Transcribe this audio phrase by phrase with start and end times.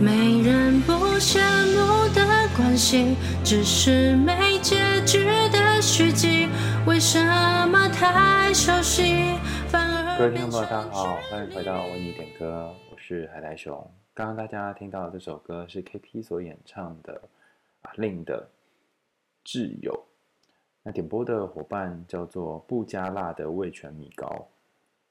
[0.00, 1.38] 没人不羡
[1.76, 2.24] 慕的
[2.56, 3.14] 关系，
[3.44, 6.48] 只是没结局的续集。
[6.86, 7.22] 为什
[7.68, 9.36] 么太熟悉，
[9.68, 13.78] 反而各位听众朋友，大家好，欢迎回到为你点歌，我是海苔熊。
[14.14, 17.20] 刚刚大家听到这首歌是 KP 所演唱的
[17.82, 18.48] 阿令的
[19.46, 19.92] 《挚友》，
[20.82, 24.48] 那点播的伙伴叫做不加辣的味全米糕。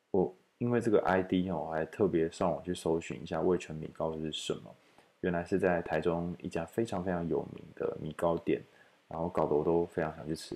[0.10, 4.76] 我因为这个 ID 哦，我还特别上网去搜寻一下味全米糕是什么。
[5.22, 8.62] 原来是在台中一家非常非常有名的米糕店，
[9.10, 10.56] 然后搞得我都非常想去吃。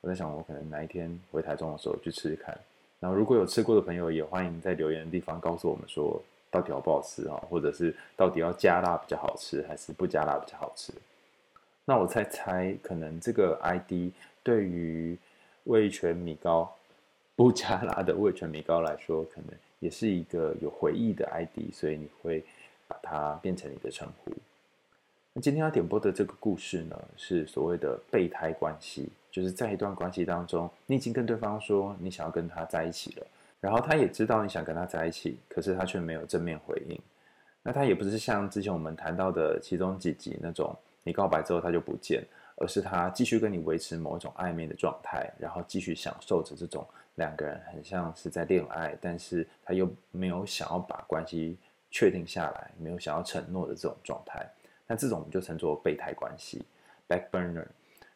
[0.00, 2.56] 我在想，我可能哪一天回台中的时候去吃吃看。
[3.00, 7.36] 然后如果有吃过的朋友，也欢迎在留言的地方告诉我们说，到底好不好吃啊？
[7.50, 10.92] 或者是到底要加辣比较好吃，还是不加辣比较好吃？
[11.84, 15.18] 那我猜猜，可能这个 ID 对于
[15.64, 16.72] 味全米糕
[17.34, 19.50] 不加辣的味全米糕来说，可能
[19.80, 22.44] 也是一个有回忆的 ID，所以你会。
[22.86, 24.32] 把它变成你的称呼。
[25.32, 33.26] 那今天要点播的这个故事呢，是所谓的备胎关系，就是在一段关系当中，你已经跟对方说你想要跟他在一起了，
[33.60, 36.96] 然后他也知道你想跟他在一起，可是他却没有正面回应。
[37.64, 42.24] 那他也不是像之前我们谈到的其中几集那种，你告白之后他就不见，
[42.56, 46.86] 而是他继续跟你维持某一种暧昧的状态，然后继续享受着这种
[47.16, 51.56] 两个人很像是在恋爱，但是他又没有想要把关系。
[51.94, 54.44] 确定下来没有想要承诺的这种状态，
[54.84, 56.64] 那这种我们就称作备胎关系
[57.08, 57.64] （back burner）。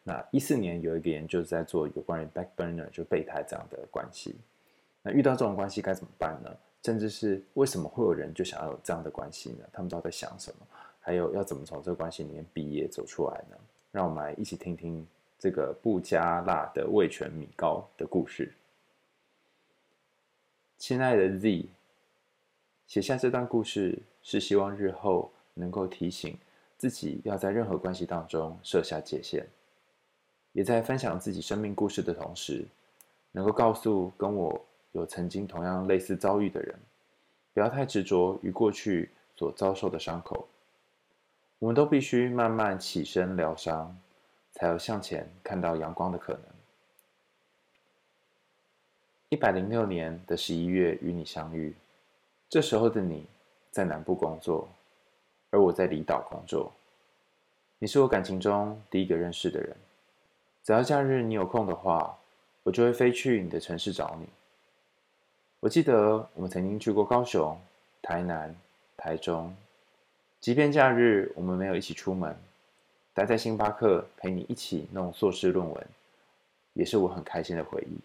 [0.02, 4.34] 那一四年有一个研究在做有关于 back burner 就备胎这样的关系。
[5.00, 6.50] 那遇到这种关系该怎么办呢？
[6.82, 9.64] 甚至是为什么会有人就想要有这样的关系呢？
[9.72, 10.66] 他们到底在想什么？
[10.98, 13.56] 还有要怎么从这个关系里面毕业走出来呢？
[13.92, 15.06] 让我们来一起听听
[15.38, 18.52] 这个不加辣的味全米糕的故事。
[20.78, 21.77] 亲爱的 Z。
[22.88, 26.36] 写下这段故事是希望日后能够提醒
[26.78, 29.46] 自己，要在任何关系当中设下界限，
[30.52, 32.66] 也在分享自己生命故事的同时，
[33.30, 36.74] 能够告诉跟我有曾经同样类似遭遇的人，
[37.52, 40.48] 不要太执着于过去所遭受的伤口。
[41.58, 43.94] 我们都必须慢慢起身疗伤，
[44.52, 46.42] 才有向前看到阳光的可能。
[49.28, 51.76] 一百零六年的十一月与你相遇。
[52.50, 53.26] 这时候的你
[53.70, 54.66] 在南部工作，
[55.50, 56.72] 而我在离岛工作。
[57.78, 59.76] 你是我感情中第一个认识的人。
[60.64, 62.18] 只要假日你有空的话，
[62.62, 64.26] 我就会飞去你的城市找你。
[65.60, 67.58] 我记得我们曾经去过高雄、
[68.00, 68.54] 台南、
[68.96, 69.54] 台中。
[70.40, 72.34] 即便假日我们没有一起出门，
[73.12, 75.86] 待在星巴克陪你一起弄硕士论文，
[76.72, 77.98] 也是我很开心的回忆。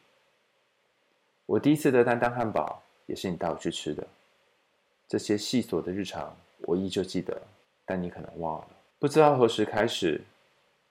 [1.46, 4.06] 我第一次的担担汉堡也是你带我去吃的。
[5.08, 7.42] 这些细琐的日常，我依旧记得，
[7.86, 8.68] 但你可能忘了。
[9.00, 10.22] 不知道何时开始，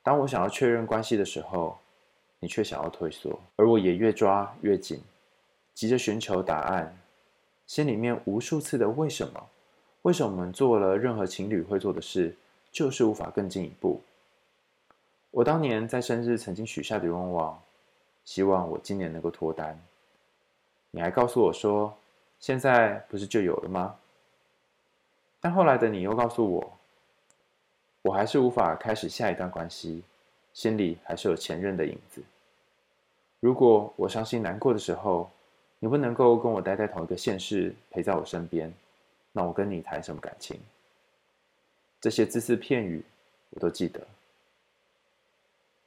[0.02, 1.78] 当我想要确认关系的时候，
[2.38, 5.00] 你却想要退缩，而我也越抓越紧，
[5.74, 6.96] 急着寻求答案，
[7.66, 9.48] 心里面无数次的为什么？
[10.02, 12.36] 为什么我们做了任何情侣会做的事，
[12.70, 14.02] 就是无法更进一步？
[15.30, 17.62] 我当年在生日曾经许下的愿望，
[18.24, 19.80] 希望我今年能够脱单。
[20.90, 21.96] 你还告诉我说，
[22.38, 23.96] 现在不是就有了吗？
[25.44, 26.78] 但后来的你又告诉我，
[28.02, 30.04] 我还是无法开始下一段关系，
[30.52, 32.22] 心里还是有前任的影子。
[33.40, 35.28] 如果我伤心难过的时候，
[35.80, 38.72] 你不能够跟我待在同一个县市，陪在我身边，
[39.32, 40.56] 那我跟你谈什么感情？
[42.00, 43.04] 这些字字片语
[43.50, 44.00] 我都记得。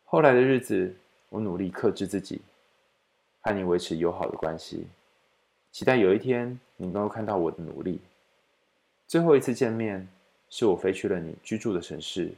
[0.03, 0.93] 后来的日子，
[1.29, 2.41] 我努力克制自己，
[3.39, 4.85] 和你维持友好的关系，
[5.71, 8.01] 期待有一天你能够看到我的努力。
[9.07, 10.07] 最后一次见面，
[10.49, 12.33] 是我飞去了你居住的城市，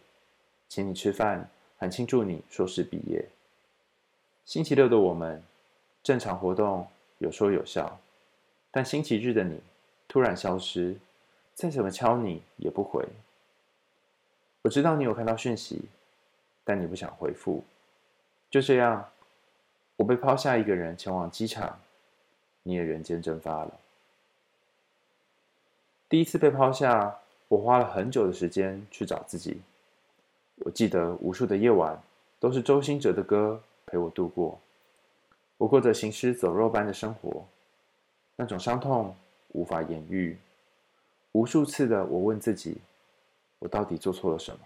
[0.68, 3.26] 请你吃饭，还庆祝你硕士毕业。
[4.44, 5.42] 星期六的我们，
[6.04, 6.86] 正常活动
[7.20, 8.00] 有说有笑，
[8.70, 9.62] 但星期日的你
[10.10, 10.98] 突然消失，
[11.54, 13.08] 再怎么敲你也不回。
[14.64, 15.86] 我知道你有看到讯息，
[16.66, 17.64] 但你不想回复。
[18.50, 19.10] 就这样，
[19.96, 21.80] 我被抛下一个人前往机场，
[22.64, 23.80] 你也人间蒸发了。
[26.10, 27.20] 第一次被抛下，
[27.50, 29.60] 我花了很久的时间去找自己。
[30.60, 32.02] 我记得无数的夜晚
[32.40, 34.58] 都是周兴哲的歌陪我度过。
[35.58, 37.46] 我过着行尸走肉般的生活，
[38.36, 39.14] 那种伤痛
[39.50, 40.38] 无法言喻。
[41.34, 42.78] 无数次的我问自己：
[43.60, 44.60] 我到底做错了什么？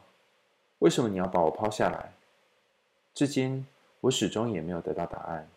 [0.79, 2.13] 为什么你要把我抛下来？
[3.13, 3.65] 至今
[3.99, 5.47] 我始终也没有得到答案。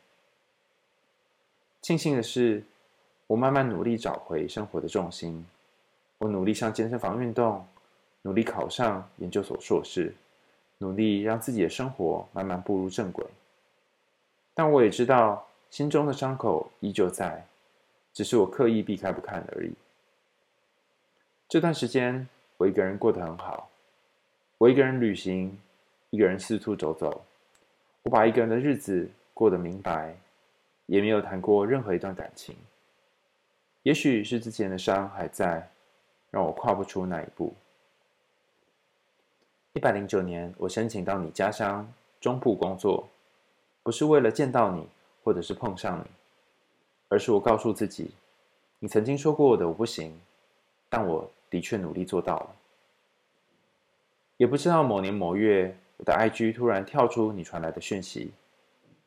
[1.82, 2.64] 庆幸的是，
[3.26, 5.44] 我慢慢努力找回生活的重心。
[6.25, 7.62] 我努力上健身房运动，
[8.23, 10.15] 努力考上研究所硕士，
[10.79, 13.26] 努力让自己的生活慢慢步入正轨。
[14.55, 17.44] 但我也知道，心中的伤口依旧在，
[18.15, 19.75] 只是我刻意避开不看而已。
[21.47, 22.26] 这段时间，
[22.56, 23.69] 我一个人过得很好，
[24.56, 25.59] 我一个人旅行，
[26.09, 27.23] 一个人四处走走，
[28.03, 30.17] 我把一个人的日子过得明白，
[30.87, 32.56] 也没有谈过任何一段感情。
[33.82, 35.69] 也许是之前的伤还在，
[36.34, 37.54] 让我跨不出那一步。
[39.72, 41.88] 一百零九年，我申请到你家乡
[42.20, 43.08] 中部工作。
[43.84, 44.88] 不是为了见到你，
[45.22, 46.04] 或者是碰上你，
[47.08, 48.10] 而是我告诉自己，
[48.81, 50.20] 你曾经说过的我不行，
[50.88, 52.56] 但我的确努力做到了。
[54.37, 58.32] 也不知道某年某月，我的 IG 突然跳出你传来的讯息，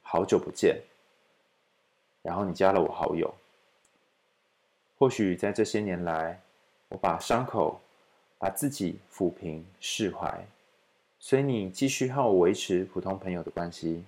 [0.01, 0.79] 好久不见，
[2.21, 3.33] 然后你加了我好友。
[4.97, 6.39] 或许在这些年来，
[6.89, 7.79] 我把伤口，
[8.37, 10.45] 把自己抚平释怀，
[11.19, 14.05] 所以你继续和我维持普通朋友的关系。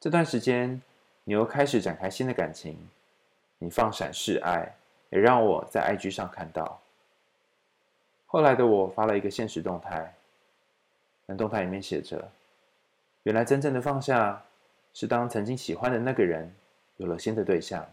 [0.00, 0.80] 这段时间，
[1.24, 2.76] 你又开始展开新的感情，
[3.58, 4.74] 你放闪示爱，
[5.10, 6.80] 也让我在 IG 上看到。
[8.26, 10.14] 后来的我发了一个限时动态，
[11.26, 12.30] 那动态里面写着
[13.24, 14.44] ：“原来真正的放下，
[14.92, 16.54] 是当曾经喜欢的那个人
[16.98, 17.84] 有了新的对象。”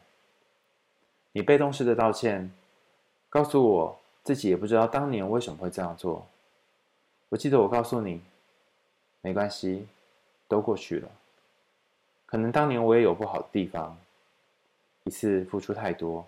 [1.31, 2.51] 你被动式的道歉，
[3.35, 6.25] 告诉我自己也不知道当年为什么会这样做。
[7.27, 8.21] 我记得我告诉你，
[9.19, 9.85] 没关系，
[10.47, 11.09] 都过去了。
[12.25, 13.97] 可能当年我也有不好的地方，
[15.03, 16.25] 一次付出太多，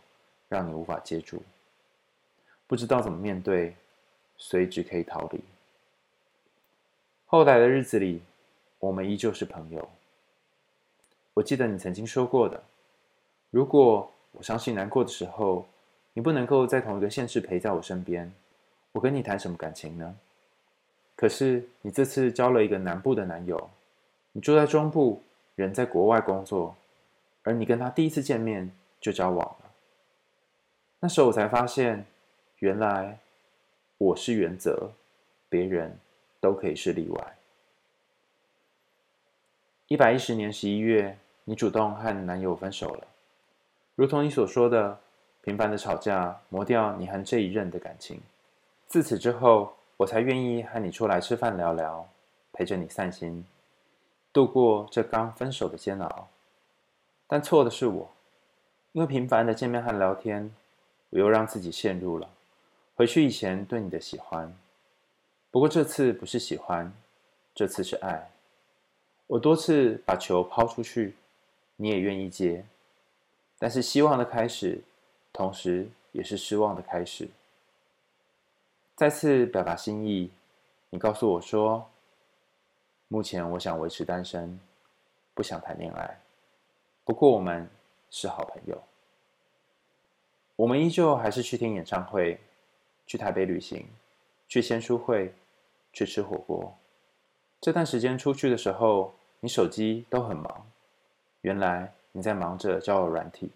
[0.50, 1.42] 让你无法接住，
[2.68, 3.74] 不知道怎么面对，
[4.36, 5.40] 所以只可以逃离。
[7.26, 8.22] 后来的日子里，
[8.80, 9.88] 我们依旧是朋友。
[11.36, 12.62] 我记得你曾经说过的，
[13.50, 15.66] 如果我伤心难过的时候，
[16.18, 18.34] 你不能够在同一个县市陪在我身边，
[18.92, 20.18] 我跟你谈什么感情呢？
[21.16, 23.70] 可是你这次交了一个南部的男友，
[24.32, 25.22] 你住在中部。
[25.54, 26.76] 人在国外工作，
[27.42, 29.72] 而你跟他第一次见面就交往了。
[31.00, 32.06] 那时候我才发现，
[32.60, 33.18] 原来
[33.98, 34.92] 我是原则，
[35.50, 35.98] 别人
[36.40, 37.38] 都可以是例外。
[39.88, 43.08] 一百一十年十一月，你主动和男友分手了，
[43.96, 45.00] 如同你所说的，
[45.48, 48.20] 频繁的吵架磨掉你和这一任的感情。
[48.86, 52.06] 自此之后，我才愿意和你出来吃饭聊聊，
[52.52, 53.46] 陪着你散心。
[54.34, 56.28] 度过这刚分手的煎熬，
[57.28, 58.10] 但错的是我，
[58.92, 60.54] 因为频繁的见面和聊天，
[61.12, 62.28] 我又让自己陷入了
[62.96, 64.54] 回去以前对你的喜欢。
[65.50, 66.92] 不过这次不是喜欢，
[67.56, 68.32] 这次是爱。
[69.28, 71.16] 我多次把球抛出去，
[71.78, 72.66] 你也愿意接，
[73.58, 74.82] 但是希望的开始，
[75.38, 77.30] 同时也是失望的开始。
[78.96, 80.32] 再次表达心意，
[80.90, 81.88] 你告诉我说。
[83.08, 84.60] 目前我想维持单身，
[85.36, 86.20] 不想谈恋爱。
[87.06, 87.70] 不过我们
[88.10, 88.84] 是好朋友，
[90.56, 92.40] 我们依旧还是去听演唱会，
[93.06, 93.88] 去台北旅行，
[94.50, 95.34] 去签书会，
[95.94, 96.76] 去吃火锅。
[97.62, 100.68] 这段时间出去的时候，你手机都很忙。
[101.42, 103.52] 原来你在忙着交友软体。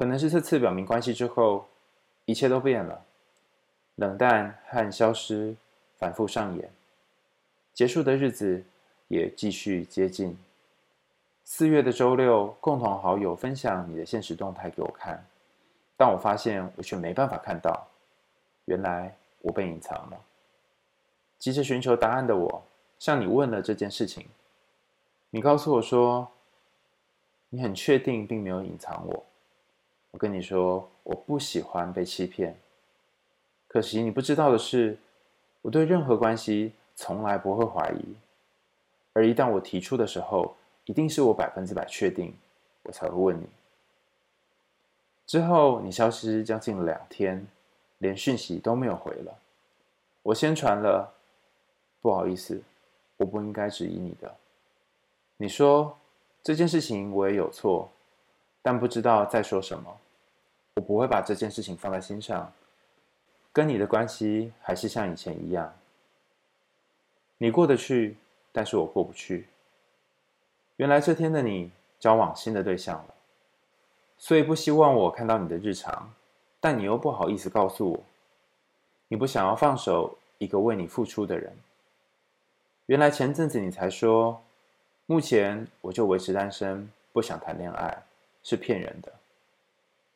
[0.00, 1.66] 可能是这次表明关系之后，
[2.24, 3.04] 一切都变了，
[3.96, 5.54] 冷淡和消失
[5.98, 6.70] 反复上演。
[7.74, 8.64] 结束的日子
[9.08, 10.38] 也继续接近。
[11.44, 15.22] 四月的周六，共同好友分享你的现实动态给我看，
[15.98, 17.86] 但我发现我却没办法看到，
[18.64, 20.18] 原来我被隐藏了。
[21.38, 22.62] 急着寻求答案的我，
[22.98, 24.26] 向你问了这件事情，
[25.28, 26.26] 你告诉我说，
[27.50, 29.26] 你很确定并没有隐藏我。
[30.10, 32.58] 我跟你说，我不喜欢被欺骗。
[33.68, 34.98] 可惜你不知道的是，
[35.62, 36.72] 我对任何关系。
[36.96, 38.14] 从来不会怀疑，
[39.14, 42.36] 而一旦我提出的时候，一定是我百分之百确定，
[42.82, 43.46] 我才会问你。
[45.24, 47.46] 之后你消失将近两天，
[47.98, 49.38] 连讯息都没有回了。
[50.22, 51.10] 我先传了，
[52.02, 52.62] 不好意思，
[53.16, 54.36] 我不应该质疑你的。
[55.38, 55.96] 你说
[56.42, 57.90] 这件事情我也有错，
[58.62, 59.98] 但不知道在说什么。
[60.74, 62.52] 我不会把这件事情放在心上，
[63.52, 65.74] 跟你的关系还是像以前一样。
[67.38, 68.16] 你过得去，
[68.52, 69.48] 但是我过不去。
[70.76, 73.14] 原来这天的你交往新的对象了，
[74.16, 76.12] 所以不希望我看到你的日常，
[76.60, 78.00] 但你又不好意思告诉我，
[79.08, 81.54] 你不想要放手一个为你付出的人。
[82.86, 84.42] 原来前阵子你才说，
[85.06, 88.02] 目前我就维持单身，不想谈恋爱，
[88.42, 89.12] 是骗人的。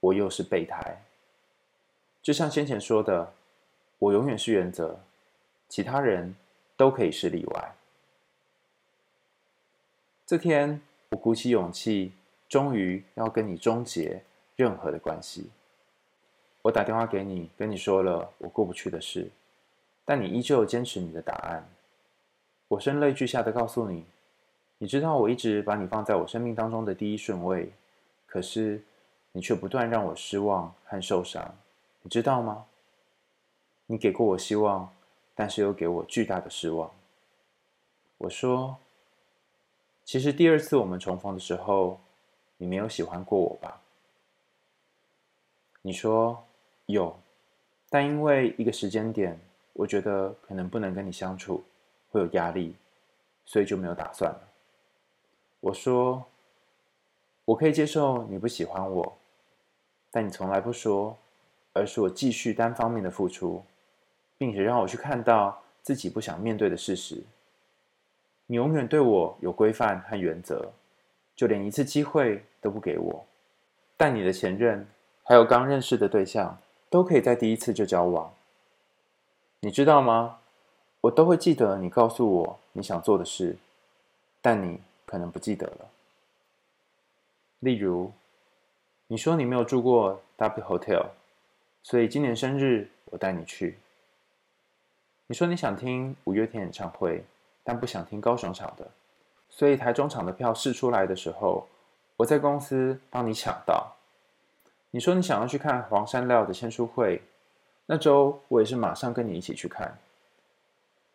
[0.01, 1.03] 我又是备胎，
[2.23, 3.33] 就像先前说的，
[3.99, 5.01] 我永远是原则，
[5.69, 6.37] 其他人
[6.77, 7.75] 都可以是例外。
[10.27, 12.13] 这天，我鼓起勇气，
[12.49, 14.23] 终于要跟你终结
[14.57, 15.51] 任何的关系。
[16.61, 19.31] 我打电话给你，跟你说了我过不去的事，
[20.05, 21.67] 但你依旧坚持你的答案。
[22.69, 24.05] 我声泪俱下的告诉你，
[24.79, 27.71] 你知道我一直把你放在我生命当中的第一顺位，
[28.35, 28.83] 可是
[29.31, 31.55] 你却不断让我失望和受伤，
[32.03, 32.67] 你知道吗？
[33.87, 34.93] 你给过我希望，
[35.37, 36.91] 但是又给我巨大的失望。
[38.19, 38.77] 我说，
[40.05, 42.01] 其实第二次我们重逢的时候，
[42.57, 43.81] 你没有喜欢过我吧？
[45.83, 46.45] 你说。
[46.87, 47.17] 有，
[47.89, 49.39] 但因为一个时间点，
[49.73, 51.65] 我觉得可能不能跟你相处，
[52.11, 52.75] 会有压力，
[53.47, 54.49] 所以就没有打算了。
[55.61, 56.23] 我说，
[57.45, 59.17] 我可以接受你不喜欢我，
[60.11, 61.17] 但你从来不说，
[61.73, 63.63] 而是我继续单方面的付出，
[64.39, 67.23] 并且让我去看到自己不想面对的事实。
[68.47, 70.71] 你永远对我有规范和原则，
[71.35, 73.25] 就连一次机会都不给我。
[73.97, 74.87] 但你的前任，
[75.23, 76.59] 还有刚认识的对象。
[76.91, 78.33] 都可以在第一次就交往，
[79.59, 80.39] 你知道吗？
[81.01, 83.57] 我都会记得你告诉我你想做的事，
[84.41, 85.91] 但你可能不记得了。
[87.65, 88.13] 例如，
[89.07, 91.07] 你说你没有住过 W Hotel，
[91.83, 93.79] 所以今年生日我带你去。
[95.27, 97.25] 你说你想听五月天演唱会，
[97.63, 98.87] 但不想听高雄场的，
[99.49, 101.67] 所以台中场的票试出来的时候，
[102.19, 103.97] 我在公司帮你抢到。
[104.91, 107.23] 你说你想要去看黄山料的签书会，
[107.87, 109.97] 那周我也是马上跟你一起去看。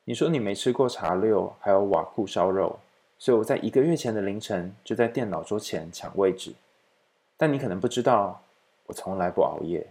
[0.04, 2.80] 你说你没吃过茶六，还有瓦库烧肉，
[3.20, 6.54] 所以我在一个月前的凌晨就在电脑桌前抢位置。
[7.38, 8.42] 但你可能不知道，
[8.88, 9.86] 我从来不熬夜。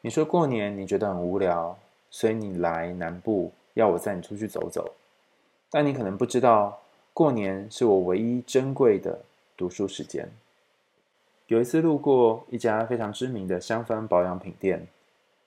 [0.00, 1.78] 你说过年你觉得很无聊，
[2.10, 4.92] 所以你来南部要我带你出去走走。
[5.70, 6.80] 但你可能不知道，
[7.12, 9.20] 过年是我唯一珍贵的
[9.56, 10.28] 读书时间。
[11.46, 14.86] 有一次路过一家非常知名的香氛保养品店，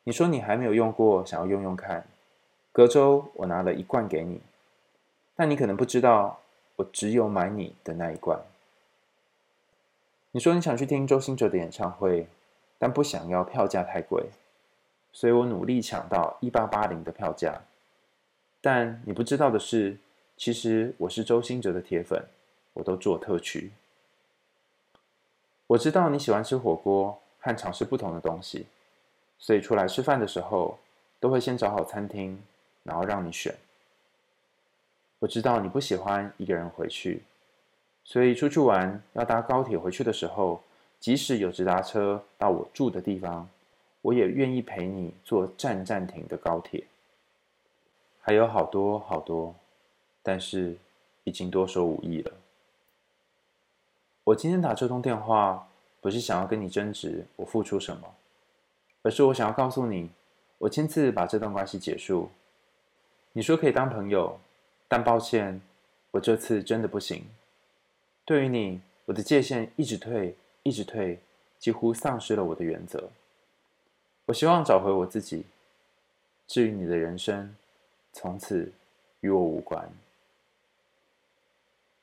[0.04, 2.06] 你说你还没有用过，想要用用看。
[2.72, 4.40] 隔周我拿了一罐给你，
[5.38, 6.40] 但你可能不知道，
[6.78, 8.42] 我只有买你的那一罐。
[10.32, 12.28] 你说你想去听周星哲的演唱会，
[12.80, 14.32] 但不想要票价太贵，
[15.14, 17.62] 所以我努力抢到一八八零的票价。
[18.60, 20.00] 但你不知道的是，
[20.36, 22.26] 其实我是周星哲的铁粉，
[22.74, 23.72] 我都做特区。
[25.68, 28.66] 我知道你喜欢吃火锅和尝试不同的东西，
[29.38, 30.80] 所以出来吃饭的时候
[31.20, 32.42] 都会先找好餐厅，
[32.82, 33.56] 然后让你选。
[35.20, 37.24] 我知道你不喜欢一个人回去，
[38.04, 40.62] 所以出去玩要搭高铁回去的时候，
[41.00, 43.50] 即使有直达车到我住的地方，
[44.02, 46.84] 我也愿意陪你坐站站停的高铁。
[48.22, 49.56] 还有好多好多，
[50.22, 50.76] 但是
[51.24, 52.32] 已经多说无益了。
[54.26, 55.68] 我今天打这通电话，
[56.02, 58.14] 不是想要跟你争执我付出什么，
[59.02, 60.12] 而是我想要告诉你，
[60.58, 62.30] 我亲自把这段关系结束。
[63.32, 64.38] 你说可以当朋友，
[64.88, 65.62] 但抱歉，
[66.12, 67.28] 我这次真的不行。
[68.26, 71.20] 对于你，我的界限一直退，一直退，
[71.60, 73.10] 几乎丧失了我的原则。
[74.26, 75.46] 我希望找回我自己。
[76.48, 77.56] 至于你的人生，
[78.14, 78.72] 从此
[79.20, 79.92] 与我无关。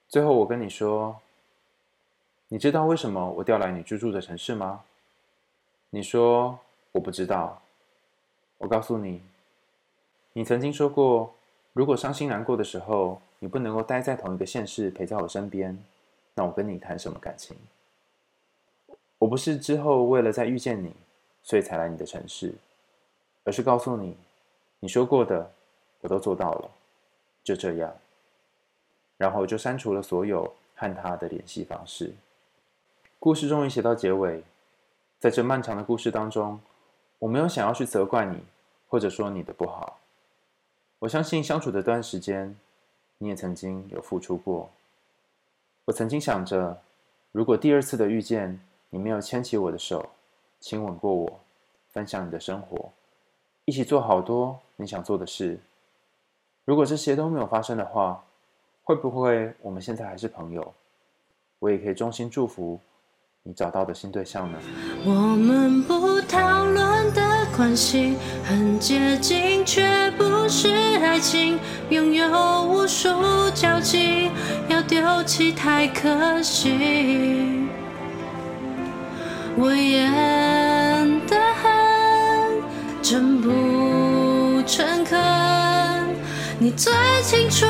[0.09, 1.21] 最后，我跟你说。
[2.49, 4.85] 你知道为什么我调来你居住的城市吗？
[5.91, 6.61] 你说
[6.93, 7.63] 我不知道。
[8.59, 9.23] 我告诉你，
[10.35, 11.35] 你曾经说过，
[11.75, 15.77] 如果伤心难过的时候，你不能够待在同一个县市陪在我身边，
[16.35, 17.57] 那我跟你谈什么感情？
[19.19, 20.95] 我不是之后为了再遇见你，
[21.43, 22.55] 所以才来你的城市，
[23.43, 24.17] 而是告诉你，
[24.79, 25.51] 你说过的
[26.01, 26.71] 我都做到了，
[27.43, 27.93] 就这样。
[29.17, 32.15] 然后就删除了所有和他的联系方式。
[33.19, 34.45] 故事终于写到结尾，
[35.19, 36.61] 在这漫长的故事当中，
[37.19, 38.39] 我没有想要去责怪你，
[38.89, 39.99] 或者说你的不好。
[41.05, 42.57] 我相信相处的段时间，
[43.19, 44.71] 你也曾经有付出过。
[45.85, 46.81] 我曾经想着，
[47.31, 48.59] 如果第二次的遇见，
[48.89, 50.09] 你没有牵起我的手，
[50.61, 51.41] 亲吻过我，
[51.93, 52.91] 分享你的生活，
[53.67, 55.59] 一起做好多你想做的事，
[56.65, 58.25] 如果这些都没有发生的话，
[58.83, 60.73] 会不会我们现在还是朋友？
[61.59, 62.81] 我也可以衷心祝福。
[63.47, 64.59] 你找到的新对象呢？
[65.05, 67.21] 我们不讨论的
[67.55, 70.71] 关系很接近，却不是
[71.03, 71.59] 爱情。
[71.91, 73.11] 拥有无数
[73.51, 74.31] 交集，
[74.67, 77.69] 要丢弃太可惜。
[79.59, 82.63] 我演得很
[83.03, 85.21] 真不诚恳。
[86.59, 86.91] 你最
[87.23, 87.67] 清楚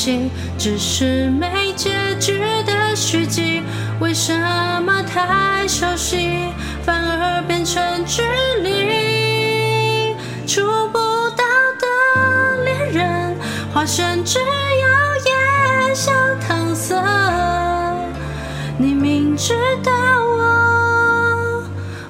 [0.00, 3.62] 关系，只是没结局的续集。
[4.00, 4.34] 为什
[4.82, 6.48] 么太熟悉，
[6.82, 8.22] 反而变成距
[8.62, 10.16] 离？
[10.46, 10.98] 触不
[11.36, 11.44] 到
[11.78, 11.86] 的
[12.64, 13.36] 恋人，
[13.74, 14.44] 化身只有
[15.26, 16.14] 夜香
[16.48, 16.96] 搪塞。
[18.78, 19.52] 你明知
[19.84, 19.92] 道
[20.24, 21.62] 我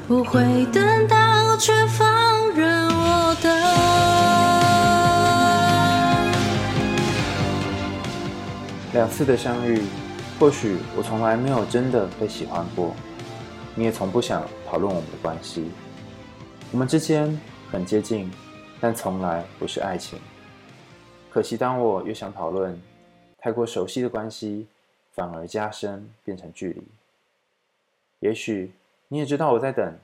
[0.07, 2.09] 不会等到，却放
[8.93, 9.83] 两次的相遇。
[10.39, 12.95] 或许我从来没有真的被喜欢过，
[13.75, 15.71] 你也从不想讨论我们的关系。
[16.73, 17.39] 我们之间
[17.71, 18.31] 很接近，
[18.81, 20.19] 但从来不是爱情。
[21.29, 22.81] 可惜，当我越想讨论，
[23.39, 24.67] 太过熟悉的关系
[25.13, 26.83] 反而加深，变成距离。
[28.21, 28.73] 也许
[29.09, 29.95] 你也知道我在等，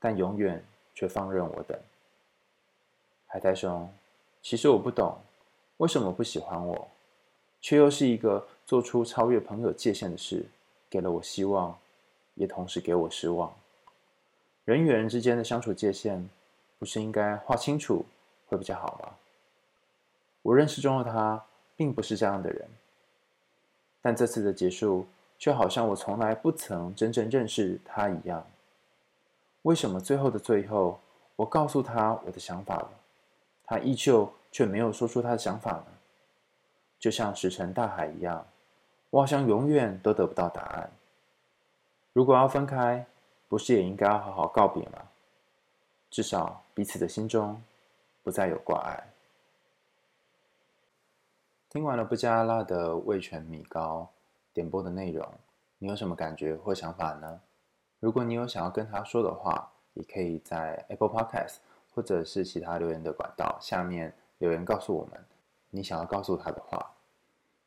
[0.00, 0.64] 但永远
[0.94, 1.78] 却放任我等。
[3.26, 3.86] 海苔熊，
[4.40, 5.18] 其实我不懂，
[5.76, 6.88] 为什么不喜欢我？
[7.60, 10.46] 却又是一个做出超越朋友界限的事，
[10.88, 11.78] 给了我希望，
[12.34, 13.54] 也同时给我失望。
[14.64, 16.28] 人与人之间的相处界限，
[16.78, 18.04] 不是应该划清楚
[18.46, 19.14] 会比较好吗？
[20.42, 21.44] 我认识中的他，
[21.76, 22.68] 并不是这样的人，
[24.00, 25.06] 但这次的结束，
[25.38, 28.46] 却好像我从来不曾真正认识他一样。
[29.62, 31.00] 为什么最后的最后，
[31.34, 32.90] 我告诉他我的想法了，
[33.64, 35.86] 他依旧却没有说出他的想法呢？
[36.98, 38.46] 就像石沉大海一样，
[39.10, 40.90] 我好像永远都得不到答案。
[42.12, 43.06] 如果要分开，
[43.48, 45.02] 不是也应该要好好告别吗？
[46.10, 47.62] 至少彼此的心中
[48.22, 49.08] 不再有挂碍。
[51.68, 54.08] 听完了不加辣的味全米糕
[54.54, 55.28] 点播的内容，
[55.78, 57.40] 你有什么感觉或想法呢？
[58.00, 61.56] 如果你有想要跟他说的话，也可以在 Apple Podcast
[61.94, 65.22] 或者是其他留言的管道下面留言告诉我们。
[65.76, 66.90] 你想要告诉他的话，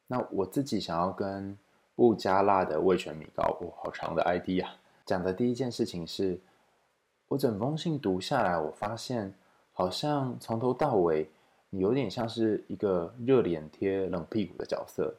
[0.07, 1.55] 那我自己想要跟
[1.95, 4.73] 不加辣的味全米糕，哇，好长的 ID 啊！
[5.05, 6.39] 讲的第一件事情是，
[7.27, 9.31] 我整封信读下来，我发现
[9.73, 11.29] 好像从头到尾，
[11.69, 15.13] 你有点像是一个热脸贴冷屁股的角色。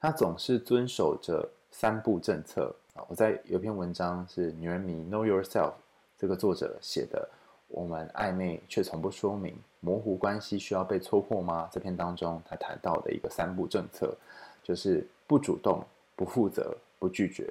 [0.00, 3.04] 他总是遵守着三步政策啊！
[3.08, 5.70] 我在有篇文章是《女人迷 Know Yourself》
[6.16, 7.28] 这个作者写的。
[7.72, 11.68] 我们暧昧却从不说明，模糊关系需要被戳破吗？
[11.72, 14.14] 这篇当中他谈到的一个三步政策，
[14.62, 15.82] 就是不主动、
[16.14, 17.50] 不负责、不拒绝。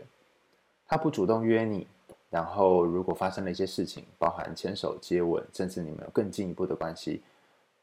[0.87, 1.87] 他不主动约你，
[2.29, 7.23] 然后如果发生了一些事情，包含牵手、接吻，甚至你们有更进一步的关系，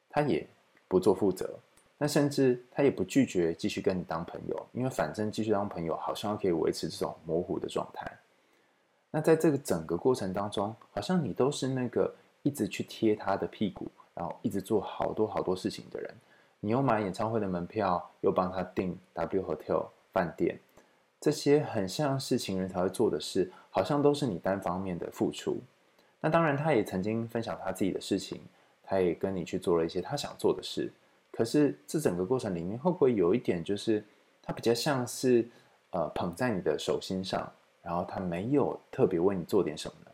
[0.09, 0.47] 他也
[0.87, 1.59] 不做负责。
[1.99, 8.09] 那甚至他也不拒绝继续跟你当朋友，因为反正继续当朋友好像可以维持这种模糊的状态。
[9.11, 12.15] 那在这个整个过程当中，好像你都是那个。
[12.43, 16.15] 一直去贴他的屁股，然后一直做好多好多事情的人，
[16.61, 20.59] 你又买演唱会的门票，又帮他订 W Hotel 饭店，
[21.21, 25.61] 这些很像是情人才会做的事，好像都是你单方面的付出。
[26.21, 28.41] 那当然，他也曾经分享他自己的事情，
[28.83, 30.91] 他也跟你去做了一些他想做的事。
[31.31, 34.03] 可是这整个过程里面，会不会有一点就是
[34.43, 35.49] 他比较像是
[35.91, 37.49] 呃捧在你的手心上，
[37.83, 40.08] 然后他没有特别为你做点什么呢？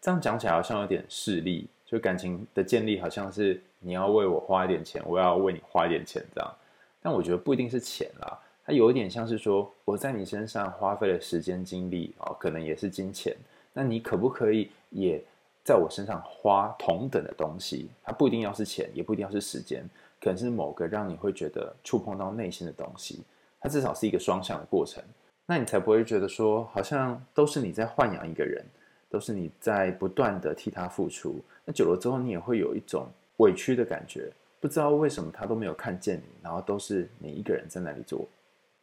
[0.00, 6.54] 这样讲起来好像有点势利，就感情的建立好像是你要为我花一点钱，我要为你花一点钱这样。
[7.00, 13.36] 但我觉得不一定是钱啦，它有一点像是说我在你身上花费了时间精力啊，可能也是金钱。
[13.72, 15.22] 那你可不可以也
[15.64, 17.88] 在我身上花同等的东西？
[18.02, 19.88] 它不一定要是钱，也不一定要是时间，
[20.20, 23.22] 可能是某个让你会觉得触碰到内心的东西。
[23.60, 25.02] 它至少是一个双向的过程，
[25.46, 28.64] 那你才不会觉得说好像都是你在豢养一个人。
[29.10, 38.28] 都是你在不断的替他付出，那久了之后，你也会有一种委屈的感觉，不知道为什么他都没有看见你，然后都是你一个人在那里做。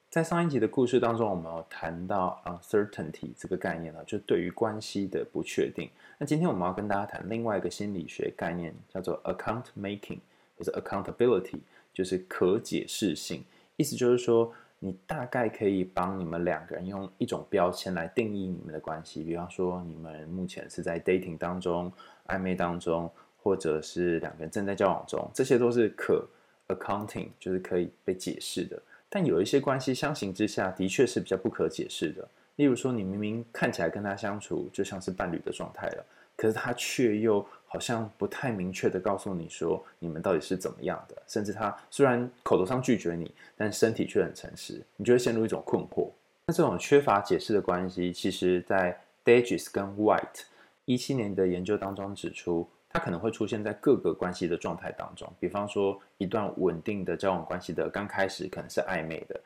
[0.10, 5.90] 在上一集的故事当中，我们有谈到 uncertainty 这个概念呢，就对于关系的不确定。
[6.18, 10.20] 那今天我们要跟大家谈另外一个心理学概念，叫做 account making，
[10.58, 11.60] 或者 accountability，
[11.94, 13.44] 就是可解释性，
[13.78, 14.52] 意思就是说。
[14.86, 21.92] 你大概可以帮你们两个人用一种标签来定义你们的关系，比方说你们目前是在 dating 当中、
[22.28, 26.24] 暧昧当中，或者是两个人正在交往中，这些都是可
[26.68, 28.80] accounting，就是可以被解释的。
[29.10, 32.28] 但有一些关系相形之下，的确是比较不可解释的。
[32.58, 37.44] 例如说，你明明看起来跟他相处就像是伴侣的状态了，可是他却又
[37.76, 46.10] 好像不太明确的告诉你说你们到底是怎么样的，甚至他虽然口头上拒绝你，但身体却很诚实，你就会陷入一种困惑。
[46.48, 50.44] 那这种缺乏解释的关系，其实在 Dages 跟 White
[50.86, 55.30] 一七年的研究当中指出，它可能会出现在各个关系的状态当中。
[55.38, 59.38] 比方说，一段稳定的交往关系的刚开始可能是暧昧的，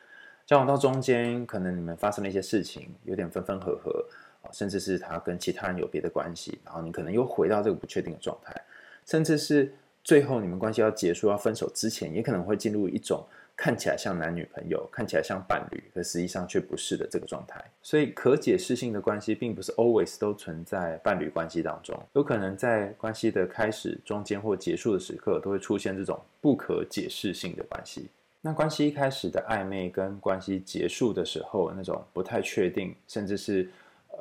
[0.49, 4.03] 交往到中间，可能你们发生了一些事情，有点分分合合。
[4.51, 8.59] 甚至是他跟其他人有别的关系，然后你可能又回到这个不确定的状态，
[9.05, 9.71] 甚至是
[10.03, 13.23] 最后你们关系要结束、要分手之前，也可能会进入一种
[13.55, 17.63] 看起来像男女朋友、看起来像伴侣，可实际上却不是的这个状态。
[17.83, 28.09] 所以，可解释性的关系并不是 always 都存在伴侣关系当中，有可能在关系的开始、中间或结束的时刻，都会出现这种不可解释性的关系。
[28.41, 33.69] 那关系一开始的暧昧跟关系结束的时候那种不太确定，甚至是。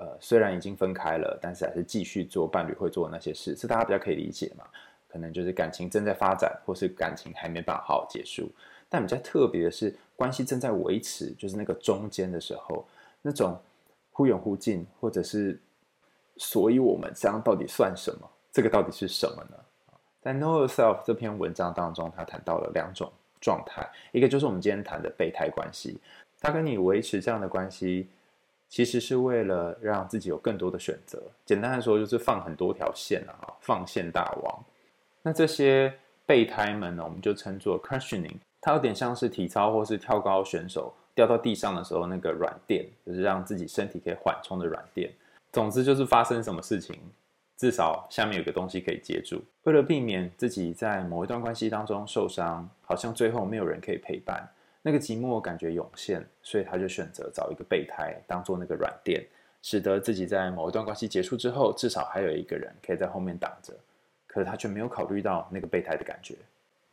[0.01, 4.65] 呃，虽然已经分开了，但是还是继续做伴侣会做的那些事，是大家比较可以理解嘛？
[5.09, 8.49] 可能就是感情正在发展，或是感情还没办法好好结束。
[8.89, 12.87] 但比较特别的是，关系正在维持，就是那个中间的时候，
[13.23, 13.59] 那种
[14.13, 15.59] 忽远忽近，或者是，
[16.37, 18.31] 所以我们这样到底算什么？
[18.53, 19.57] 这个到底是什么呢？
[20.21, 25.99] 在 Know Yourself 这篇文章当中，他谈到了两种状态，一个就是我们今天谈的备胎关系，
[26.41, 28.09] 他跟你维持这样的关系。
[28.71, 31.19] 其实是为了让自己有更多的选择。
[31.47, 34.65] 简单来说，就是放很多条线啊，放线大王。
[35.23, 35.91] 那这些
[36.27, 38.37] 备胎们呢，我们就称作 cushioning。
[38.61, 45.11] 它有点像是体操或是跳高选手掉到地上的时候那个软垫，就是让自己身体可以缓冲的软垫。
[45.51, 46.95] 总之就是发生什么事情，
[47.59, 49.43] 至少下面有个东西可以接住。
[49.65, 54.49] 为了避免自己在某一段关系当中受伤，好像最后没有人可以陪伴。
[54.81, 59.27] 那个寂寞感觉涌现，所以他就选择找一个备胎当做那个软垫，
[59.61, 63.75] 使得自己在某一段关系结束之后，至少还有一个人可以在后面挡着。
[64.29, 66.37] 可是他却没有考虑到那个备胎的感觉。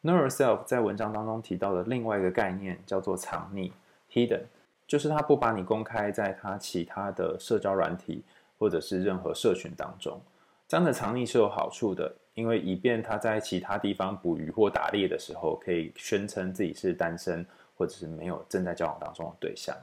[0.01, 3.71] Know Yourself 在文章当中提到的另外一个概念叫做藏匿
[4.11, 4.41] （hidden），
[4.87, 8.23] 就是他不把你公开在他其他的社交软体
[8.57, 10.19] 或者是任何社群当中。
[10.67, 17.45] 这样的藏匿是有好处的，因为以便他在其他地方捕鱼或打猎的时候，可以宣称自己是单身。
[17.77, 19.75] 或者是没有正在交往当中的对象，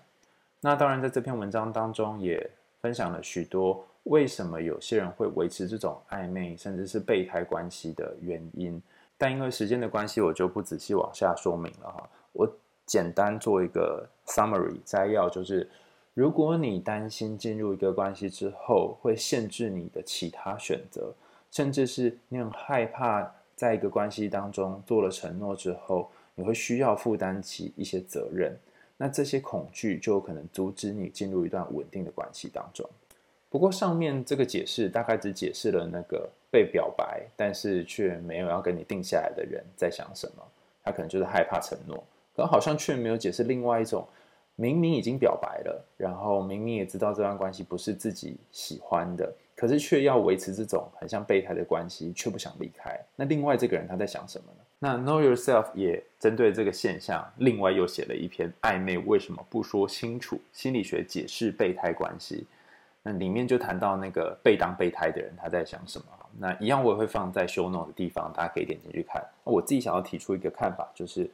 [0.62, 8.80] 那当然在这篇文章当中也分享了许多为什么有些人会维持这种暧昧甚至是备胎关系的原因，
[9.18, 12.08] 但因为时间的关系，我就不仔细往下说明了哈。
[12.32, 12.50] 我
[12.86, 15.68] 简单做一个 summary 摘要，就是
[16.14, 21.14] 如果你担心进入一个关系之后会限制你的其他选择，
[21.50, 26.10] 甚至是你很害怕在一个关系当中做了承诺之后。
[26.34, 28.58] 你会需要负担起一些责任，
[28.96, 32.88] 那这些恐惧就有可能阻止你进入一段稳定的关系当中。
[33.50, 40.42] 不过上面这个解释大概只解释了那个被表白，但是却没有要跟你定下来的人在想什么，
[40.82, 42.02] 他可能就是害怕承诺，
[42.34, 44.08] 可好像却没有解释另外一种，
[44.56, 52.98] 明明已经表白了，然后明明也知道这段关系不是自己喜欢的，可是却要维持这种很像备胎的关系，却不想离开。
[53.16, 54.58] 那另外这个人他在想什么呢？
[54.78, 60.40] 那 Know Yourself 也针对这个现象，另外又写了一篇暧昧为什么不说清楚？
[60.52, 62.46] 心理学解释备胎关系。
[63.04, 66.04] 那里面就谈到那个被当备胎的人他在想什么。
[66.38, 69.22] 那一样我也会放在 show note 的地方，大家可以点进去看。
[69.44, 71.30] 我自己想要提出一个看法，就是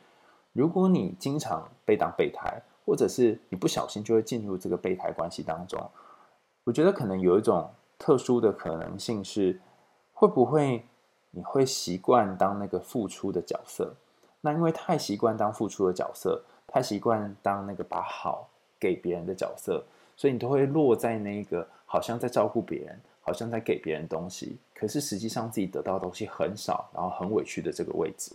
[0.52, 5.78] 如果你经常被当备胎，或者是你不小心就会进入这个备胎关系当中，
[6.64, 9.60] 我觉得可能有一种特殊的可能性是，
[10.14, 10.82] 会不会？
[11.30, 13.92] 你会习惯当那个付出的角色，
[14.40, 18.48] 那因为太习惯当付出的角色，太习惯当那个把好
[18.80, 19.84] 给别人的角色，
[20.16, 28.32] 所以你都会落在那个好像在照顾别人，好像在给别人东西，可是实际上自己得到的东西很少，然后很委屈的这个位置。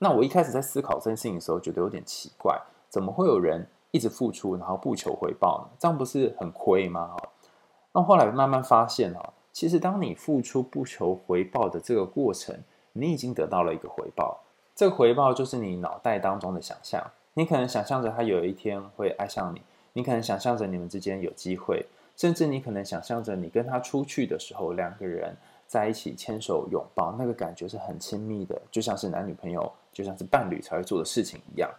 [0.00, 5.76] 那我一开始在思考这件事情的时候，觉得有点奇怪，怎么会有人一直付出，然后不求回报呢？
[5.78, 7.16] 这样不是很亏吗？
[7.92, 9.32] 那后来慢慢发现哈。
[9.52, 12.54] 其实，当你付出不求回报的这个过程，
[12.92, 14.38] 你已经得到了一个回报。
[14.74, 17.02] 这个回报就是你脑袋当中的想象。
[17.32, 19.62] 你可能想象着他有一天会爱上你，
[19.94, 25.34] 你可能想象着你们之间有机会，甚至你可能想象着你跟他出去的时候，两个人
[25.66, 31.70] 在一起牵手拥抱，那个感觉是很亲密的，就像是男女朋友，就像是伴侣才会做的事情一样。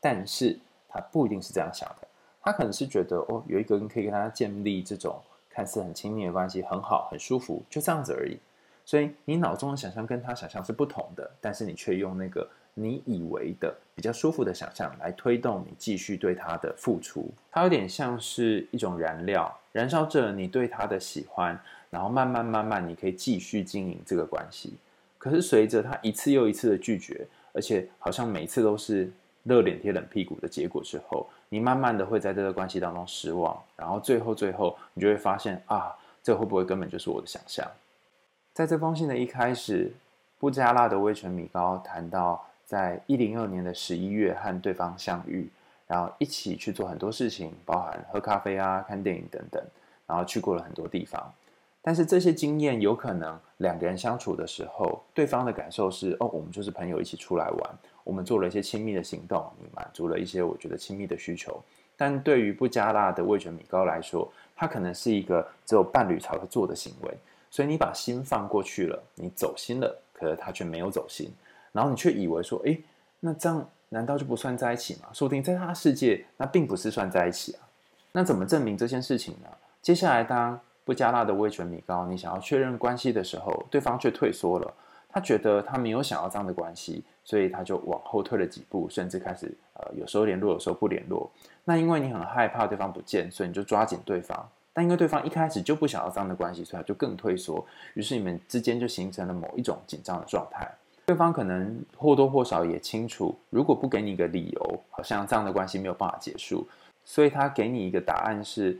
[0.00, 0.58] 但是
[0.96, 2.08] 他不一定是这样想的，
[2.42, 5.20] 他可能是觉得哦，有一个人可以跟他建立这种。
[5.48, 8.36] 看似很亲密的关系，很好，很舒服，就这样子而已。
[8.84, 17.32] 所以你脑中的想象跟他想象是不同的，但是你却用那个你以为的比较舒服的想象来推动你继续对他的付出。
[17.50, 24.74] 它有点像是一种燃料，燃烧着你对他的喜欢，然后慢慢慢慢，你可以继续经营这个关系。
[25.16, 29.10] 可是随着他一次又一次的拒绝，而且好像每次都是
[29.46, 37.64] 热脸贴冷屁股的结果之后，你慢慢的会在这个关系当中失望，然后最后最后你就会发现啊，这会不会根本就是我的想象？
[38.52, 39.92] 在这封信的一开始，
[40.38, 45.48] 不加辣的味全米糕谈到，在一零二年的十一月和对方相遇，
[45.86, 49.62] 然后一起去做很多事情，包含喝咖啡啊、看电影等等，
[50.06, 51.32] 然后去过了很多地方。
[51.82, 61.60] 但是这些经验有可能两个人相处的时候，对方的感受是：哦，我们就是朋友一起出来玩，我们做了一些亲密的行动，你满足了一些我觉得亲密的需求。
[61.96, 67.12] 但对于不加辣的味全米糕来说，它可能是一个只有伴侣才会做的行为。
[67.50, 71.30] 所以你把心放过去了，你走心了，可是他却没有走心。
[71.72, 72.80] 然后你却以为说，诶，
[73.18, 75.08] 那这样难道就不算在一起吗？
[75.12, 77.60] 说不定在他的世界，那并不是算在一起啊。
[78.12, 79.48] 那怎么证明这件事情呢？
[79.82, 80.58] 接下来当。
[80.86, 84.72] 不加辣的味全米糕，你想要确认关系的时候，对方却退缩了。
[85.08, 91.30] 他觉得他没有想要这样的关系，所以他就往后退了几步，甚至开始呃，有时候联络，有时候不联络。
[91.64, 94.48] 那因为你很害怕对方不见，所以你就抓紧对方。
[94.72, 97.62] 但因为对方一开始就不想要这样的关系，所以他就更退缩。
[97.94, 100.66] 于是你们之间就形成了某一种紧张的状态。
[101.06, 106.66] 对方可能或多或少也清楚，如果不给你一个理由，好像这样的关系没有办法结束，
[107.04, 108.78] 所以他给你一个答案是。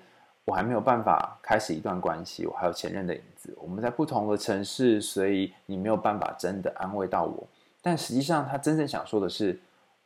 [0.48, 3.52] 我还没有办法开始一段关系，我还有前任的影子。
[3.60, 7.44] 我们在不同的城市，所以你没有办法真的安慰到我。
[7.86, 9.56] 但实际上，他真正想说的是，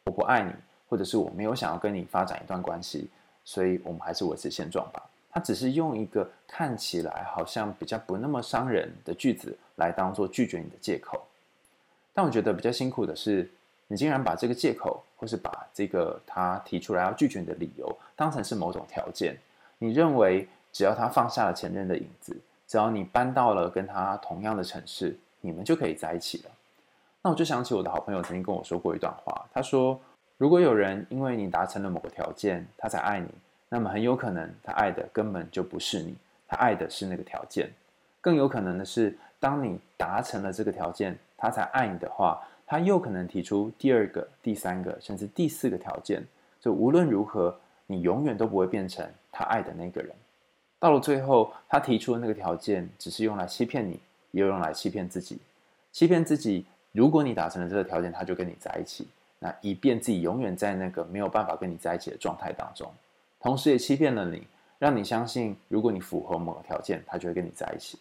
[0.04, 0.52] 我不爱你，
[0.86, 3.08] 或者是我没有想要跟你发展一段关系，
[3.42, 5.02] 所以我们还是维持现状吧。
[5.30, 11.26] 他只是用一个看起来好像比较不那么伤人的句子来当做拒绝你的借口。
[12.12, 13.50] 但我觉得比较辛苦的是，
[13.86, 19.34] 你竟然把这个借口，或是把这个他提出来要拒绝你的理由，当成是某种条件。
[19.78, 22.36] 你认为只要他放下了前任的影子，
[22.68, 26.50] 只要你搬到了跟他同样的城市，你们就可以在一起了。
[27.22, 30.00] 那我就想起我的好朋友曾经跟我说过一段话，他说
[30.38, 33.28] ：“如果有人因为你达成了某个条件，他才爱你，
[33.68, 36.14] 那么很有可能他爱的根本就不是你，
[36.48, 37.70] 他爱的是那个条件。
[38.20, 46.22] 更有可能的是，当你达成了这个条件，他才爱你的话，他又可能提出第二个、第三个，甚至第四个条件。
[46.60, 47.54] 就无论如何。”
[47.92, 50.14] 你永远都不会变成他爱的那个人。
[50.78, 53.98] 到了最后，他提出的那个条件，只是用来欺骗你，
[54.30, 55.40] 也用来欺骗自己。
[55.90, 59.06] 欺骗自己，如果你达成了这个条件，他就跟你在一起，
[59.38, 62.90] 那以便自己永远在那个没有办法跟你在一起的状态当中。
[63.40, 64.46] 同时，也欺骗了你，
[64.78, 67.98] 让你相信，如果你符合某个条件，他就会跟你在一起。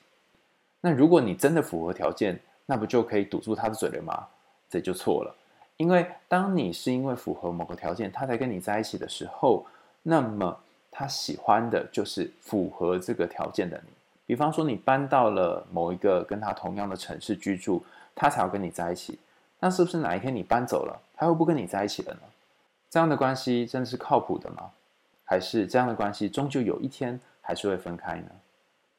[0.82, 4.28] 那如果你真的符合条件，那不就可以堵住他的嘴了吗？
[4.69, 5.36] 这就错了，
[5.78, 9.65] 因为当你是因为符合某个条件，他才跟你在一起的时候。
[10.02, 10.58] 那么
[10.89, 13.91] 他喜欢的就是符合这个条件的你。
[14.25, 17.84] 比方说，你搬到了某一个跟他同样的城市居住，
[18.19, 19.17] 他才要跟你在一起。
[19.62, 22.19] 那是不是哪一天你搬走了，他又不跟你在一起了呢？
[22.89, 24.71] 这样的关系真的是靠谱的吗？
[25.23, 28.32] 还是这样的关系终究有一天还是会分开呢？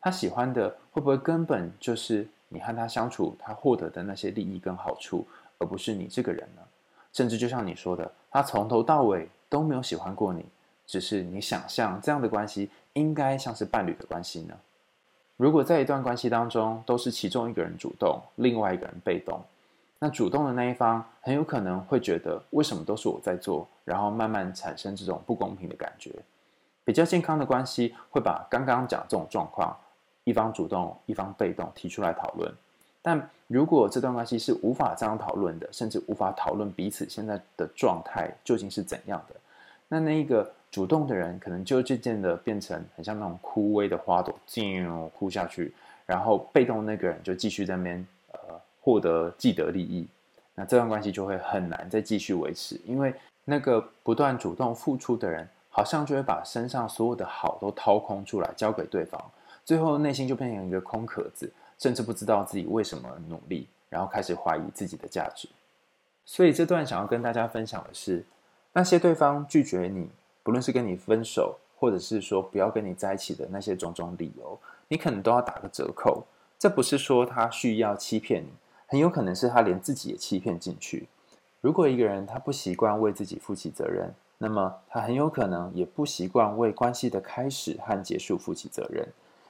[0.01, 5.27] 他喜欢的会不会根本就是你和他相处，他获得的那些利益跟好处，
[5.59, 6.63] 而不是你这个人呢？
[7.13, 10.45] 甚至就像你说的，他从头到尾都没有喜欢过你。
[10.87, 14.57] 只是你想象这样的关系应该像是伴侣的关系呢？
[15.41, 19.41] 如果在一段关系当中都是其中一个人主动，另外一个人被动，
[19.99, 26.15] 那主动的那一方很有可能会觉得为什么都是我在做，然后慢慢产生这种不公平的感觉。
[26.85, 29.75] 比较健康的关系会把刚刚讲这种状况，
[30.25, 32.53] 一方主动，一方被动提出来讨论。
[33.01, 39.35] 但如果这段关系是无法这样讨论的，甚至无法讨论彼此现在的状态究竟是怎样的，
[39.89, 40.53] 那那一个。
[40.71, 45.75] 主动的人可能就渐渐的变成很像那种枯萎的花朵，静枯下去，
[46.07, 48.39] 然后被动那个人就继续在那边呃
[48.81, 50.07] 获得既得利益，
[50.55, 53.13] 那这段关系就会很难再继续维持，因为
[53.45, 59.21] 那个不断主动付出的人，好像就会把身上所有的好都掏空出来交给对方，
[59.65, 65.49] 最后内心就变成一个空壳子，甚至不知道自己为什么努力，然后开始怀疑自己的价值。
[66.25, 68.25] 所以这段想要跟大家分享的是，
[68.73, 70.09] 那些对方拒绝你。
[70.43, 76.25] 不论是跟你分手，或者是说不要跟你在一起的那些种种理由，你可能都要打个折扣。
[76.59, 78.49] 这不是说他需要欺骗你，
[78.87, 81.09] 很有可能是他连自己也欺骗进去。
[81.61, 89.07] 如果一个人他不习惯为自己负起责任，那么他很有可能也不习惯为关系的开始和结束负起责任。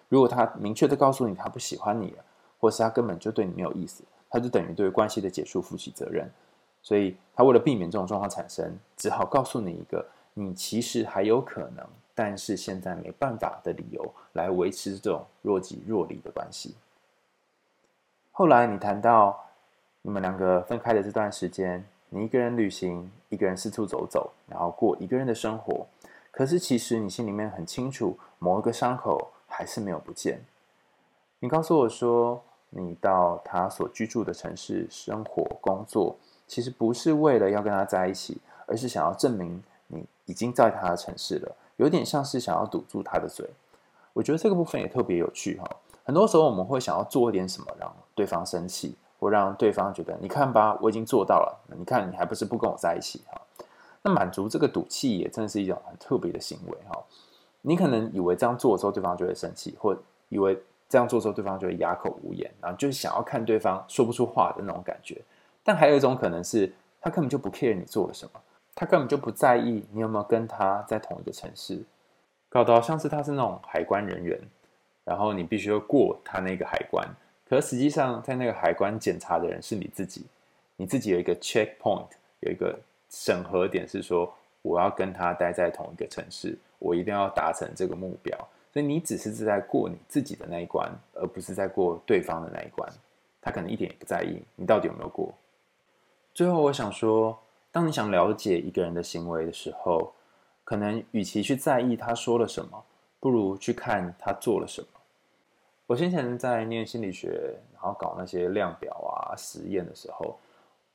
[0.09, 2.25] 如果他明确的告诉你他不喜欢你了，
[2.59, 6.29] 或是他根本就对你没有意思，他就等于对关系的结束负起责任。
[6.83, 16.75] 所以他为了避免这种状况产生，只好告诉你一个你其实还有可能，但是现在没办法的理由来维持这种若即若离的关系。
[18.33, 19.39] 后来你谈到
[20.03, 25.87] 你们两个分开的这段时间，你一个人旅行，一个人四处走走，然后过一个人的生活。
[26.31, 30.43] 可是其实你心里面很清楚，某一个伤口还是没有不见。
[31.41, 36.17] 你告诉我说，你到他所居住的城市生活工作，
[36.47, 39.63] 其实不是为了要跟他在一起，而是想要证明
[40.31, 43.45] 已经在他的城市了，有点像是想要堵住他的嘴。
[44.13, 45.69] 我觉得这个部分也特别有趣哈。
[46.05, 53.41] 很多时候我们会想要做一点什么，让对方生气，或让对方觉得，你看吧，我已经做到了，你看你还不是不跟我在一起哈。
[54.03, 56.97] 那满足这个赌气也真的是一种很特别的行为哈。
[57.63, 59.97] 你可能以为这样做的时候对方就会生气，或
[60.29, 60.57] 以为
[60.89, 65.21] 这样做的时候对方就会哑口无言，然后就是想要看对方说不出话的那种感觉。
[65.63, 68.41] 但还有一种可能是，他根本就不 care 你做了什么，
[68.75, 71.83] 他根本就不在意你有没有跟他在同一个城市，
[72.49, 74.39] 搞得好像是他是那种海关人员，
[75.05, 77.09] 然后你必须要过他那个海关，
[77.49, 80.25] 可实际上在那个海关检查的人是你自己，
[80.77, 82.07] 你自己有一个 checkpoint，
[82.41, 82.79] 有一个。
[83.13, 88.39] 审核点是说，我要跟他待在同一个城市，我一定要达成这个目标。
[88.73, 92.89] 所以你只是在过你自己的那一关，而不是在过对方的那一关。
[93.43, 95.35] 他可能一点也不在意你到底有没有过。
[96.33, 97.37] 最后，我想说，
[97.73, 100.13] 当你想了解一个人的行为的时候，
[100.65, 102.85] 可能与其去在意他说了什么，
[103.19, 104.89] 不如去看他做了什么。
[105.87, 110.39] 我先前在念心理学，然后搞那些量表啊、实验的时候。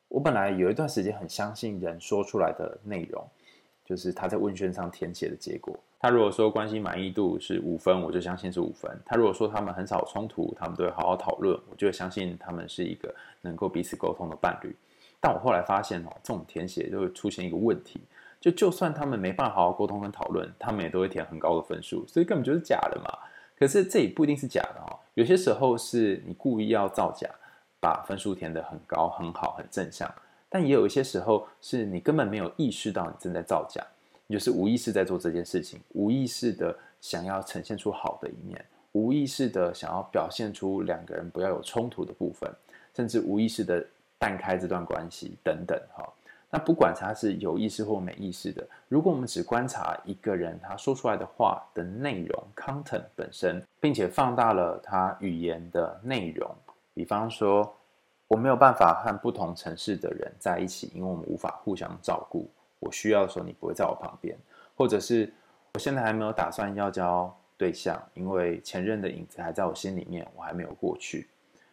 [0.07, 3.27] 我本来有一段时间很相信人说出来的内容，
[3.83, 5.77] 就是他在问卷上填写的结果。
[5.99, 14.73] 他如果说关系满意度是五分，我就相信是五分；他如果说他们很少冲突，他们都会好好讨论，我就会相信他们是一个能够彼此沟通的伴侣。
[15.19, 17.99] 但我后来发现哦，这种填写就会出现一个问题，
[18.39, 23.09] 就就算他们没办法好好沟通跟讨论，他们也都会填很高的分数，所以根本就是假的嘛。
[23.57, 27.29] 可是这也不一定是假的哦，有些时候是你故意要造假。
[27.77, 30.11] 把分数填得很高、很好、很正向，
[30.49, 33.79] 但也有一些时候是你根本没有意识到你正在造假，
[34.25, 42.51] 你就是无意识在做这件事情，无意识的想要呈现出好的一面，无意识的想要表现出两个人不要有冲突的部分，
[42.95, 43.85] 甚至无意识的
[44.17, 46.07] 淡开这段关系等等哈。
[46.49, 56.49] 那不管他是有意识或没意识的，如果我们只观察一个人他说出来的话的内容 （content） 本身，并且放大了他语言的内容。
[56.93, 57.75] 比方说，
[58.27, 62.49] 我没有办法和不同城市的人在一起，因为我们无法互相照顾。
[62.79, 64.37] 我需要的时候，你不会在我旁边，
[64.75, 65.33] 或者是
[65.73, 71.27] 我现在还没有打算要交对象，因为前任的影子还在我心里面，我还没有过去。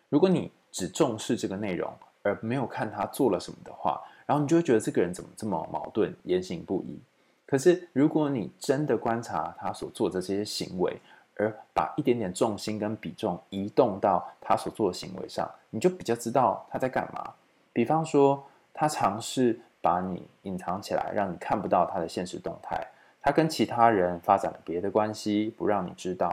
[0.09, 6.99] 如果你只重视这个内容，而没有看他做了什么的话，然后你就会觉得这个人怎么这么矛盾，言行不一。
[7.47, 10.97] 可是如果你真的观察他所做的这些行为，
[11.37, 17.33] 而把一点点重心跟比重移动到他所做的行为上，你就比较知道他在干嘛。
[17.73, 22.79] 比方说，他尝试把你隐藏起来，让你看不到他的现实动态；
[23.21, 26.31] 他跟其他人发展了别的关系，不让你知道；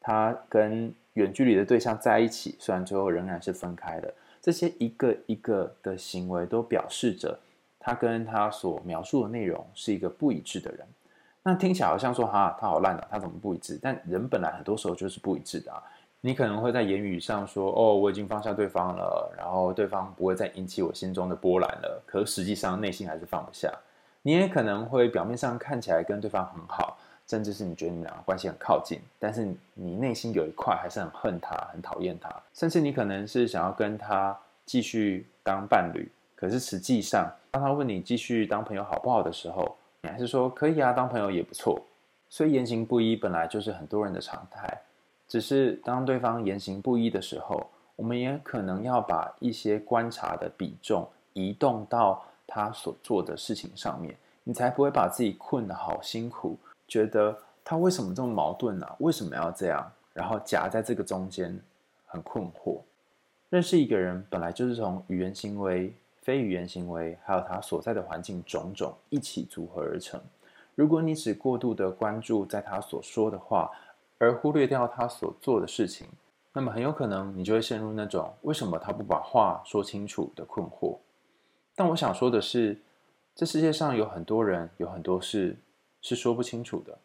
[0.00, 4.14] 他跟远距离的对象在一起，虽然最后仍然是分开的。
[4.40, 7.38] 这些一个一个的行为，都表示着
[7.78, 10.86] 他跟他所描述的内容是一个不一致的人。
[11.42, 13.78] 那听起来好像说哈，他好烂啊，他怎么不一致？
[13.80, 15.82] 但人本来很多时候就是不一致的啊。
[16.20, 22.02] 你可能会在言语上说，哦，我已经放下对方了，然后对方不会再引起我心中的波澜了。
[22.04, 23.72] 可实际上内心还是放不下。
[24.22, 32.34] 你也可能会表面上看起来跟对方很好，甚至是你觉得你们两个关系很靠近，但是你内心有一块还是很恨他，很讨厌他。
[32.54, 41.78] 甚至你可能是想要跟他继续当伴侣，可是实际上当他问你继续当朋友好不好的时候，你还是说可以啊，当朋友也不错。
[42.30, 44.80] 所以言行不一本来就是很多人的常态，
[45.26, 54.14] 只是当对方言行不一的时候，我们也可能要把一些观察的比重移动到他所做的事情上面，
[54.44, 56.58] 你才不会把自己困得好辛苦，
[56.88, 58.86] 觉得他为什么这么矛盾呢？
[58.98, 59.88] 为什么要这样？
[60.12, 61.56] 然后夹在这个中间
[62.06, 62.80] 很困惑。
[63.50, 65.94] 认识一个人本来就是从语言行为。
[66.20, 70.20] 非语言行为，还有他所在的环境种种一起组合而成。
[70.74, 73.70] 如果你只过度的关注在他所说的话，
[74.18, 76.06] 而忽略掉他所做的事情，
[76.52, 80.98] 那么很有可能你就会陷入那种为什么他不把话说清楚的困惑。
[81.74, 82.78] 但我想说的是，
[83.34, 85.56] 这世界上有很多人，有很多事
[86.00, 86.98] 是说不清楚的，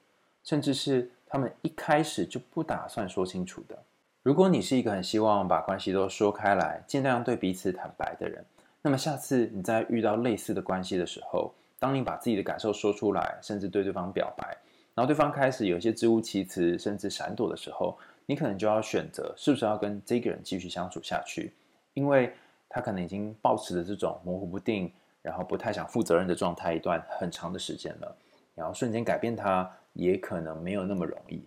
[0.44, 3.78] 甚至是他们一开始就不打算说清楚的。
[4.22, 8.44] 如果你是一个很希望把关系都说开来，尽量对彼此坦白的人。
[8.82, 14.58] 那么下次你再遇到类似的关系的时候，当你把自己的感受说出来，甚至对对方表白，
[14.94, 21.54] 然后对方开始有些支吾其词，甚至闪躲的时候，你可能就要选择是不是要跟这个人继续相处下去，
[21.94, 22.34] 因为
[22.70, 24.92] 他可能已经抱持着这种模糊不定，
[25.22, 28.16] 然后不太想负责任的状态一段很长的时间了，
[28.56, 31.44] 然后瞬间改变他，也可能没有那么容易。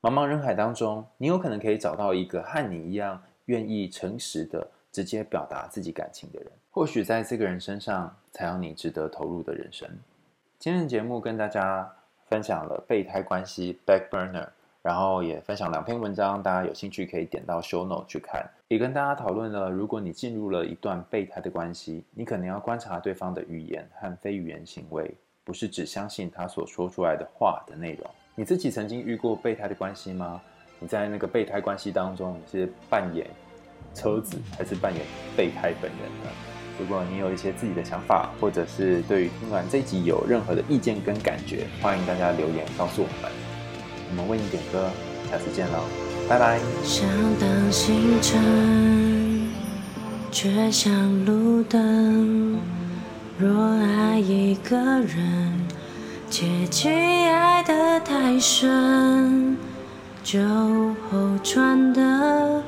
[0.00, 9.88] 茫茫人海当中，你有可能可以找到一个和你一样愿意诚实的直接表达自己感情的人，或许在这个人身上才有你值得投入的人生。
[10.58, 11.90] 今天的节目跟大家
[12.26, 14.48] 分享了备胎关系 （back burner），
[14.82, 18.48] 然后也分享两篇文章，大家有兴趣可以点到 show note 去看。
[18.68, 25.12] 也跟大家讨论了，如果你进入了一段备胎的关系，你可能要观察对方的语言和非语言行为，
[25.48, 28.06] 不是只相信他所说出来的话的内容。
[28.34, 30.38] 你自己曾经遇过备胎的关系吗？
[30.78, 33.26] 你在那个备胎关系当中，你是扮演
[33.94, 35.02] 车子还是扮演
[35.34, 36.28] 备胎本人呢？
[36.78, 43.32] 如果你有一些自己的想法，或者是对于听完这集有任何的意见跟感觉，欢迎大家留言告诉我们。
[44.10, 44.90] 我们为你点歌，
[45.30, 45.82] 下次见喽，
[46.28, 46.60] 拜拜。
[46.84, 47.08] 想
[47.40, 49.50] 当星辰，
[50.30, 52.87] 却像路灯。
[53.40, 55.52] 若爱一个人，
[56.28, 59.56] 切记爱得太深，
[60.24, 60.40] 酒
[61.08, 62.60] 后传的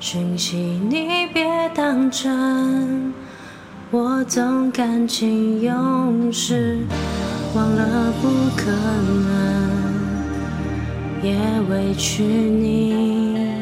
[0.00, 0.56] 讯息
[0.90, 3.14] 你别当真。
[3.92, 6.78] 我总感情用事，
[7.54, 8.72] 忘了不可
[9.22, 9.70] 能，
[11.22, 11.36] 也
[11.70, 13.56] 委屈你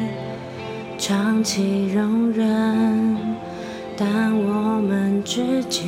[0.97, 3.15] 长期容忍，
[3.95, 5.87] 但我们之间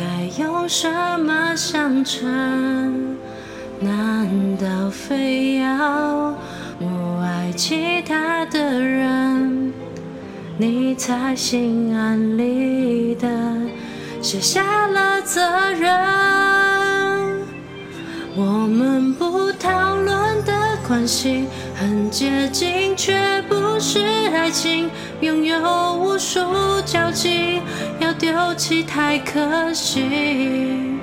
[0.00, 0.88] 该用什
[1.20, 3.18] 么相称？
[3.80, 6.34] 难道非要
[6.78, 9.72] 我爱其他的人？
[10.56, 13.28] 你才心安理得
[14.22, 15.42] 卸下了责
[15.72, 15.90] 任，
[18.36, 20.52] 我们不讨论的
[20.88, 21.44] 关系
[21.80, 24.00] 很接近，却不是
[24.34, 24.90] 爱情，
[25.22, 26.38] 拥有无数
[26.84, 27.62] 交集，
[28.00, 31.00] 要丢弃太可惜。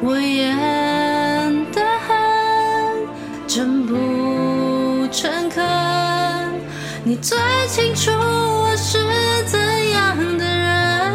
[0.00, 0.56] 我演
[1.72, 2.14] 得很
[3.48, 5.64] 真不诚恳。
[7.02, 7.36] 你最
[7.66, 8.98] 清楚我是
[9.44, 9.58] 怎
[9.90, 11.12] 样的人，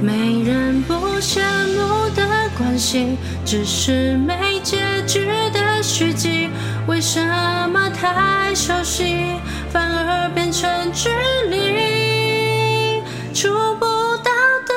[0.00, 1.38] 没人不羡
[1.76, 2.26] 慕的
[2.58, 5.61] 关系，只是没结局的
[5.92, 6.48] 续集。
[6.86, 7.22] 为什
[7.68, 9.36] 么太熟悉，
[9.70, 11.10] 反而变成距
[11.50, 13.02] 离？
[13.34, 13.84] 触不
[14.24, 14.30] 到
[14.66, 14.72] 的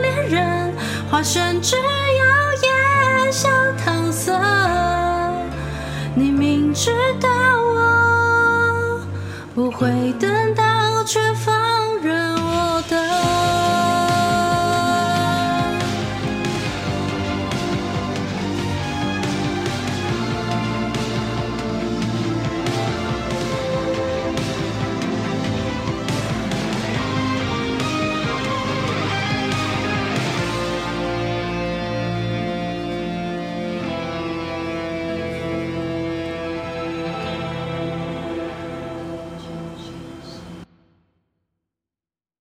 [0.00, 0.74] 恋人，
[1.08, 1.82] 化身只有
[2.64, 3.52] 艳香
[3.86, 4.32] 搪塞。
[6.16, 6.90] 你明知
[7.20, 7.28] 道
[7.60, 9.00] 我。
[9.54, 11.51] 不会等到，却放。